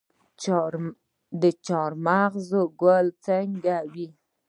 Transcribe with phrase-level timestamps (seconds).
[1.41, 2.49] د چهارمغز
[2.81, 4.07] ګل څنګه وي؟